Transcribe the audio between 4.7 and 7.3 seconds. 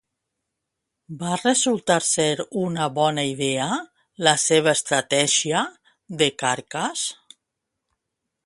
estratègia de Carcas?